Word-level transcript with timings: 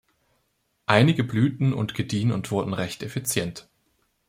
Einige 0.87 1.23
blühten 1.23 1.73
und 1.75 1.93
gediehen 1.93 2.31
und 2.31 2.49
wurden 2.49 2.73
recht 2.73 3.03
effizient. 3.03 3.69